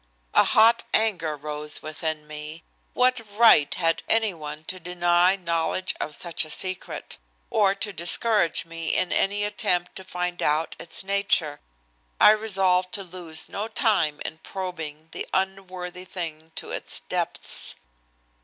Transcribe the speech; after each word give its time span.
A 0.33 0.43
hot 0.43 0.81
anger 0.95 1.37
rose 1.37 1.83
within 1.83 2.25
me. 2.25 2.63
What 2.93 3.21
right 3.37 3.71
had 3.75 4.01
anyone 4.09 4.63
to 4.63 4.79
deny 4.79 5.35
knowledge 5.35 5.93
of 6.01 6.15
such 6.15 6.43
a 6.43 6.49
secret, 6.49 7.19
or 7.51 7.75
to 7.75 7.93
discourage 7.93 8.65
me 8.65 8.95
in 8.97 9.11
any 9.13 9.43
attempt 9.43 9.95
to 9.97 10.03
find 10.03 10.41
out 10.41 10.75
its 10.79 11.03
nature. 11.03 11.59
I 12.19 12.31
resolved 12.31 12.91
to 12.93 13.03
lose 13.03 13.47
no 13.47 13.67
time 13.67 14.19
in 14.25 14.39
probing 14.39 15.09
the 15.11 15.27
unworthy 15.35 16.05
thing 16.05 16.51
to 16.55 16.71
its 16.71 17.01
depths. 17.01 17.75